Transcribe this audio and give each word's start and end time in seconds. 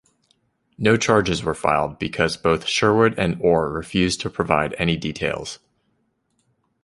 No 0.79 0.97
charges 0.97 1.43
were 1.43 1.53
filed 1.53 1.99
because 1.99 2.35
both 2.35 2.65
Sherwood 2.65 3.13
and 3.19 3.39
Ore 3.39 3.71
refused 3.71 4.19
to 4.21 4.31
provide 4.31 4.73
any 4.79 4.97
details. 4.97 5.59